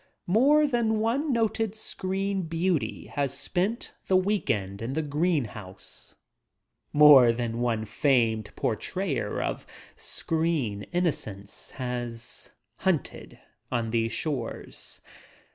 More 0.25 0.65
than 0.65 0.99
one 0.99 1.31
noted 1.31 1.75
screen 1.75 2.41
beauty 2.47 3.05
has 3.13 3.37
spent 3.37 3.93
the 4.07 4.17
week 4.17 4.49
end 4.49 4.81
in 4.81 4.93
the 4.93 5.03
green 5.03 5.45
house. 5.45 6.15
More 6.91 7.31
than 7.31 7.59
one 7.61 7.85
famed 7.85 8.49
portrayer 8.55 9.37
of 9.39 9.67
sweet 9.95 10.89
innocence 10.91 11.69
has 11.77 12.49
"hunted" 12.77 13.37
on 13.71 13.91
these 13.91 14.11
shores. 14.11 15.01